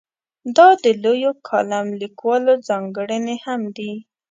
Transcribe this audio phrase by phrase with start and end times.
[0.57, 3.93] دا د لویو کالم لیکوالو ځانګړنې هم دي.